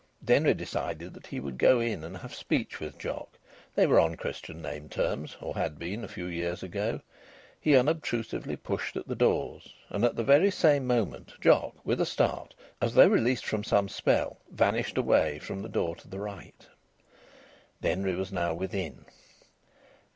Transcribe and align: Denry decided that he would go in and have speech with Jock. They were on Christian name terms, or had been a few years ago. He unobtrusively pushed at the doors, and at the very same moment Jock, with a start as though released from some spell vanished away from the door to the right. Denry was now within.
Denry 0.25 0.55
decided 0.55 1.13
that 1.13 1.27
he 1.27 1.39
would 1.39 1.59
go 1.59 1.79
in 1.79 2.03
and 2.03 2.17
have 2.17 2.33
speech 2.33 2.79
with 2.79 2.97
Jock. 2.97 3.37
They 3.75 3.85
were 3.85 3.99
on 3.99 4.15
Christian 4.17 4.59
name 4.59 4.89
terms, 4.89 5.37
or 5.39 5.53
had 5.53 5.77
been 5.77 6.03
a 6.03 6.07
few 6.07 6.25
years 6.25 6.63
ago. 6.63 7.01
He 7.59 7.75
unobtrusively 7.75 8.55
pushed 8.55 8.95
at 8.95 9.07
the 9.07 9.13
doors, 9.15 9.75
and 9.91 10.03
at 10.03 10.15
the 10.15 10.23
very 10.23 10.49
same 10.49 10.87
moment 10.87 11.35
Jock, 11.39 11.85
with 11.85 12.01
a 12.01 12.07
start 12.07 12.55
as 12.81 12.95
though 12.95 13.09
released 13.09 13.45
from 13.45 13.63
some 13.63 13.87
spell 13.87 14.39
vanished 14.49 14.97
away 14.97 15.37
from 15.37 15.61
the 15.61 15.69
door 15.69 15.95
to 15.97 16.07
the 16.07 16.17
right. 16.19 16.65
Denry 17.79 18.15
was 18.15 18.31
now 18.31 18.55
within. 18.55 19.05